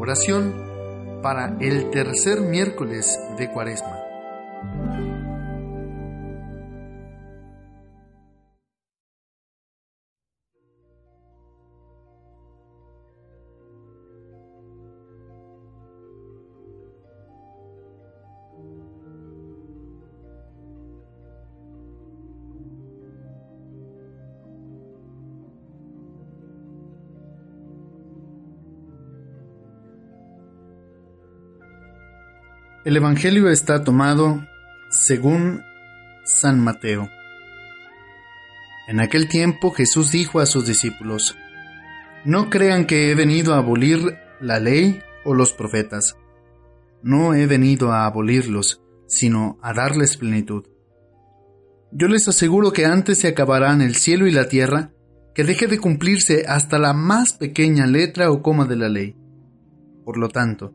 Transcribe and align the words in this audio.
Oración 0.00 1.20
para 1.22 1.58
el 1.60 1.90
tercer 1.90 2.40
miércoles 2.40 3.20
de 3.36 3.50
Cuaresma. 3.50 3.98
El 32.82 32.96
Evangelio 32.96 33.50
está 33.50 33.84
tomado 33.84 34.42
según 34.88 35.62
San 36.24 36.58
Mateo. 36.64 37.10
En 38.88 39.00
aquel 39.00 39.28
tiempo 39.28 39.70
Jesús 39.70 40.10
dijo 40.10 40.40
a 40.40 40.46
sus 40.46 40.66
discípulos, 40.66 41.36
No 42.24 42.48
crean 42.48 42.86
que 42.86 43.10
he 43.10 43.14
venido 43.14 43.52
a 43.52 43.58
abolir 43.58 44.16
la 44.40 44.60
ley 44.60 45.02
o 45.26 45.34
los 45.34 45.52
profetas. 45.52 46.16
No 47.02 47.34
he 47.34 47.46
venido 47.46 47.92
a 47.92 48.06
abolirlos, 48.06 48.80
sino 49.06 49.58
a 49.60 49.74
darles 49.74 50.16
plenitud. 50.16 50.64
Yo 51.92 52.08
les 52.08 52.28
aseguro 52.28 52.72
que 52.72 52.86
antes 52.86 53.18
se 53.18 53.28
acabarán 53.28 53.82
el 53.82 53.94
cielo 53.94 54.26
y 54.26 54.32
la 54.32 54.48
tierra, 54.48 54.90
que 55.34 55.44
deje 55.44 55.66
de 55.66 55.78
cumplirse 55.78 56.46
hasta 56.48 56.78
la 56.78 56.94
más 56.94 57.34
pequeña 57.34 57.86
letra 57.86 58.30
o 58.30 58.42
coma 58.42 58.64
de 58.64 58.76
la 58.76 58.88
ley. 58.88 59.16
Por 60.02 60.16
lo 60.16 60.30
tanto, 60.30 60.72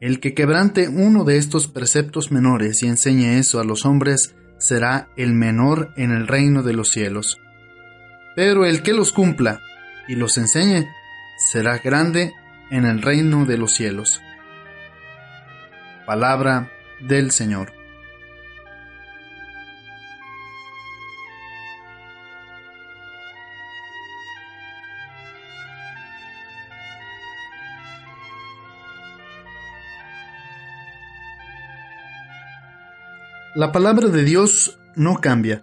el 0.00 0.20
que 0.20 0.34
quebrante 0.34 0.88
uno 0.88 1.24
de 1.24 1.38
estos 1.38 1.68
preceptos 1.68 2.30
menores 2.30 2.82
y 2.82 2.86
enseñe 2.86 3.38
eso 3.38 3.60
a 3.60 3.64
los 3.64 3.86
hombres 3.86 4.34
será 4.58 5.08
el 5.16 5.34
menor 5.34 5.92
en 5.96 6.10
el 6.10 6.26
reino 6.26 6.62
de 6.62 6.72
los 6.72 6.90
cielos. 6.90 7.38
Pero 8.36 8.64
el 8.64 8.82
que 8.82 8.92
los 8.92 9.12
cumpla 9.12 9.60
y 10.08 10.16
los 10.16 10.36
enseñe 10.38 10.86
será 11.38 11.78
grande 11.78 12.32
en 12.70 12.84
el 12.84 13.02
reino 13.02 13.44
de 13.44 13.58
los 13.58 13.72
cielos. 13.72 14.20
Palabra 16.06 16.70
del 17.00 17.30
Señor. 17.30 17.83
La 33.56 33.70
palabra 33.70 34.08
de 34.08 34.24
Dios 34.24 34.80
no 34.96 35.20
cambia. 35.20 35.62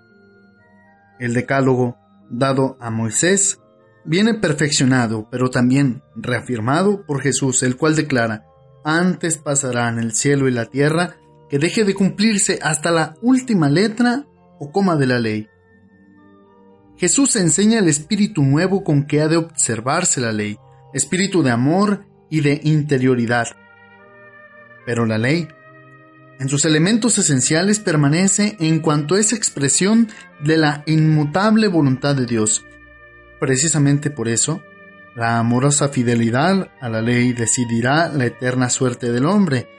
El 1.19 1.33
decálogo 1.33 1.97
dado 2.29 2.77
a 2.79 2.89
Moisés 2.89 3.59
viene 4.05 4.33
perfeccionado, 4.33 5.27
pero 5.29 5.49
también 5.49 6.01
reafirmado 6.15 7.05
por 7.05 7.21
Jesús, 7.21 7.63
el 7.63 7.75
cual 7.75 7.97
declara, 7.97 8.45
antes 8.85 9.37
pasarán 9.37 9.99
el 9.99 10.13
cielo 10.13 10.47
y 10.47 10.51
la 10.51 10.67
tierra, 10.67 11.17
que 11.49 11.59
deje 11.59 11.83
de 11.83 11.93
cumplirse 11.93 12.59
hasta 12.61 12.91
la 12.91 13.15
última 13.21 13.69
letra 13.69 14.25
o 14.57 14.71
coma 14.71 14.95
de 14.95 15.07
la 15.07 15.19
ley. 15.19 15.49
Jesús 16.95 17.35
enseña 17.35 17.79
el 17.79 17.89
espíritu 17.89 18.41
nuevo 18.41 18.85
con 18.85 19.05
que 19.05 19.19
ha 19.19 19.27
de 19.27 19.35
observarse 19.35 20.21
la 20.21 20.31
ley, 20.31 20.57
espíritu 20.93 21.43
de 21.43 21.51
amor 21.51 22.05
y 22.29 22.39
de 22.39 22.61
interioridad. 22.63 23.47
Pero 24.85 25.05
la 25.05 25.17
ley 25.17 25.49
en 26.41 26.49
sus 26.49 26.65
elementos 26.65 27.19
esenciales 27.19 27.79
permanece 27.79 28.57
en 28.59 28.79
cuanto 28.79 29.15
es 29.15 29.31
expresión 29.31 30.07
de 30.43 30.57
la 30.57 30.81
inmutable 30.87 31.67
voluntad 31.67 32.15
de 32.15 32.25
Dios. 32.25 32.65
Precisamente 33.39 34.09
por 34.09 34.27
eso, 34.27 34.63
la 35.15 35.37
amorosa 35.37 35.89
fidelidad 35.89 36.71
a 36.81 36.89
la 36.89 37.03
ley 37.03 37.33
decidirá 37.33 38.07
la 38.09 38.25
eterna 38.25 38.71
suerte 38.71 39.11
del 39.11 39.27
hombre. 39.27 39.69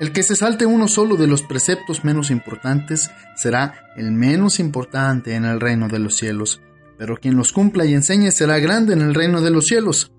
El 0.00 0.12
que 0.12 0.22
se 0.22 0.36
salte 0.36 0.66
uno 0.66 0.86
solo 0.86 1.16
de 1.16 1.28
los 1.28 1.42
preceptos 1.42 2.04
menos 2.04 2.30
importantes 2.30 3.10
será 3.34 3.86
el 3.96 4.12
menos 4.12 4.60
importante 4.60 5.34
en 5.34 5.46
el 5.46 5.60
reino 5.60 5.88
de 5.88 5.98
los 5.98 6.18
cielos, 6.18 6.60
pero 6.98 7.16
quien 7.16 7.38
los 7.38 7.52
cumpla 7.52 7.86
y 7.86 7.94
enseñe 7.94 8.32
será 8.32 8.58
grande 8.58 8.92
en 8.92 9.00
el 9.00 9.14
reino 9.14 9.40
de 9.40 9.50
los 9.50 9.64
cielos. 9.64 10.12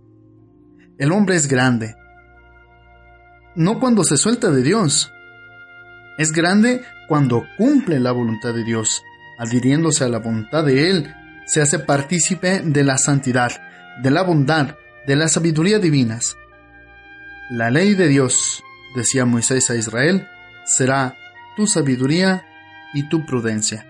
El 0.98 1.12
hombre 1.12 1.36
es 1.36 1.48
grande, 1.48 1.94
no 3.56 3.80
cuando 3.80 4.04
se 4.04 4.18
suelta 4.18 4.50
de 4.50 4.64
Dios, 4.64 5.12
es 6.18 6.32
grande 6.32 6.82
cuando 7.08 7.48
cumple 7.58 8.00
la 8.00 8.12
voluntad 8.12 8.54
de 8.54 8.64
Dios, 8.64 9.04
adhiriéndose 9.38 10.04
a 10.04 10.10
la 10.10 10.20
voluntad 10.20 10.64
de 10.64 10.90
Él, 10.90 11.14
se 11.46 11.62
hace 11.62 11.80
partícipe 11.80 12.62
de 12.64 12.84
la 12.84 12.98
santidad, 12.98 13.52
de 14.02 14.12
la 14.12 14.24
bondad, 14.24 14.76
de 15.06 15.16
la 15.16 15.28
sabiduría 15.28 15.80
divinas. 15.80 16.38
La 17.50 17.70
ley 17.70 17.94
de 17.96 18.08
Dios, 18.08 18.64
decía 18.96 19.26
Moisés 19.26 19.70
a 19.70 19.76
Israel, 19.76 20.28
será 20.66 21.16
tu 21.56 21.68
sabiduría 21.68 22.46
y 22.94 23.10
tu 23.10 23.26
prudencia. 23.26 23.86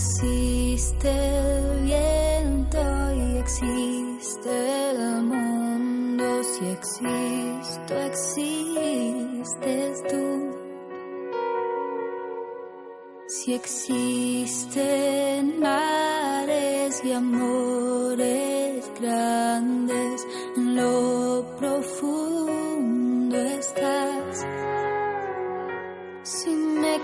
Existe 0.00 1.10
el 1.10 1.84
viento 1.84 2.80
y 3.14 3.36
existe 3.36 4.90
el 4.92 5.22
mundo, 5.24 6.42
si 6.42 6.68
existo, 6.68 7.94
existes 8.06 10.02
tú. 10.08 10.56
Si 13.28 13.52
existen 13.52 15.60
mares 15.60 17.04
y 17.04 17.12
amores 17.12 18.90
grandes, 18.98 20.26
en 20.56 20.76
lo 20.76 21.44
profundo 21.58 23.36
estás. 23.36 24.46
Si 26.22 26.50
me 26.50 26.98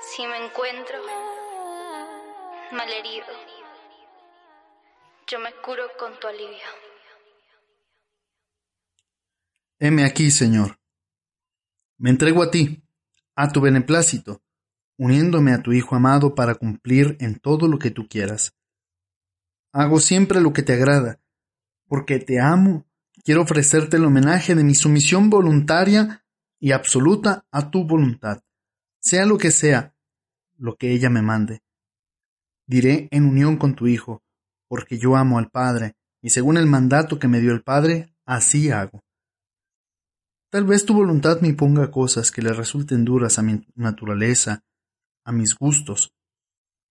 Si 0.00 0.26
me 0.26 0.44
encuentro 0.44 0.98
malherido, 2.72 3.26
yo 5.26 5.38
me 5.40 5.50
curo 5.64 5.84
con 5.98 6.12
tu 6.20 6.26
alivio. 6.26 6.58
Heme 9.78 10.04
aquí, 10.04 10.30
Señor. 10.30 10.78
Me 11.96 12.10
entrego 12.10 12.42
a 12.42 12.50
ti, 12.50 12.82
a 13.34 13.50
tu 13.50 13.62
beneplácito, 13.62 14.42
uniéndome 14.98 15.54
a 15.54 15.62
tu 15.62 15.72
Hijo 15.72 15.96
amado 15.96 16.34
para 16.34 16.56
cumplir 16.56 17.16
en 17.20 17.38
todo 17.38 17.66
lo 17.66 17.78
que 17.78 17.90
tú 17.90 18.08
quieras. 18.08 18.54
Hago 19.72 20.00
siempre 20.00 20.42
lo 20.42 20.52
que 20.52 20.62
te 20.62 20.74
agrada, 20.74 21.18
porque 21.86 22.18
te 22.18 22.40
amo, 22.40 22.84
quiero 23.24 23.40
ofrecerte 23.40 23.96
el 23.96 24.04
homenaje 24.04 24.54
de 24.54 24.64
mi 24.64 24.74
sumisión 24.74 25.30
voluntaria 25.30 26.21
y 26.62 26.70
absoluta 26.70 27.44
a 27.50 27.72
tu 27.72 27.84
voluntad, 27.84 28.44
sea 29.00 29.26
lo 29.26 29.36
que 29.36 29.50
sea, 29.50 29.96
lo 30.56 30.76
que 30.76 30.92
ella 30.92 31.10
me 31.10 31.20
mande. 31.20 31.60
Diré 32.68 33.08
en 33.10 33.26
unión 33.26 33.56
con 33.56 33.74
tu 33.74 33.88
Hijo, 33.88 34.22
porque 34.68 34.96
yo 34.96 35.16
amo 35.16 35.40
al 35.40 35.50
Padre, 35.50 35.96
y 36.22 36.30
según 36.30 36.56
el 36.56 36.66
mandato 36.66 37.18
que 37.18 37.26
me 37.26 37.40
dio 37.40 37.50
el 37.50 37.64
Padre, 37.64 38.14
así 38.24 38.70
hago. 38.70 39.02
Tal 40.50 40.64
vez 40.64 40.86
tu 40.86 40.94
voluntad 40.94 41.40
me 41.40 41.48
imponga 41.48 41.90
cosas 41.90 42.30
que 42.30 42.42
le 42.42 42.52
resulten 42.52 43.04
duras 43.04 43.40
a 43.40 43.42
mi 43.42 43.66
naturaleza, 43.74 44.62
a 45.24 45.32
mis 45.32 45.56
gustos. 45.56 46.14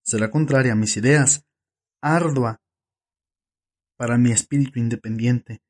Será 0.04 0.30
contraria 0.30 0.74
a 0.74 0.76
mis 0.76 0.98
ideas, 0.98 1.46
ardua 2.02 2.60
para 3.96 4.18
mi 4.18 4.34
espíritu 4.34 4.80
independiente. 4.80 5.62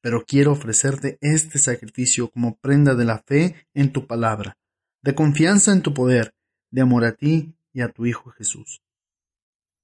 Pero 0.00 0.24
quiero 0.24 0.52
ofrecerte 0.52 1.18
este 1.20 1.58
sacrificio 1.58 2.30
como 2.30 2.56
prenda 2.56 2.94
de 2.94 3.04
la 3.04 3.18
fe 3.18 3.66
en 3.74 3.92
tu 3.92 4.06
palabra, 4.06 4.56
de 5.02 5.14
confianza 5.14 5.72
en 5.72 5.82
tu 5.82 5.92
poder, 5.92 6.34
de 6.70 6.82
amor 6.82 7.04
a 7.04 7.12
ti 7.12 7.54
y 7.72 7.82
a 7.82 7.88
tu 7.88 8.06
Hijo 8.06 8.30
Jesús. 8.30 8.82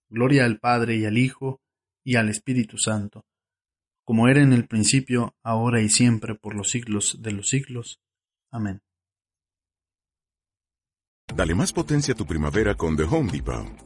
Gloria 0.08 0.44
al 0.44 0.58
Padre 0.58 0.96
y 0.96 1.04
al 1.04 1.18
Hijo 1.18 1.60
y 2.04 2.16
al 2.16 2.28
Espíritu 2.28 2.78
Santo, 2.78 3.24
como 4.04 4.28
era 4.28 4.40
en 4.40 4.52
el 4.52 4.66
principio, 4.66 5.34
ahora 5.42 5.82
y 5.82 5.88
siempre, 5.88 6.36
por 6.36 6.54
los 6.54 6.70
siglos 6.70 7.18
de 7.20 7.32
los 7.32 7.48
siglos. 7.48 8.00
Amén. 8.52 8.80
Dale 11.34 11.54
más 11.54 11.72
potencia 11.72 12.14
a 12.14 12.16
tu 12.16 12.24
primavera 12.24 12.76
con 12.76 12.96
The 12.96 13.02
Home 13.02 13.32
Depot. 13.32 13.85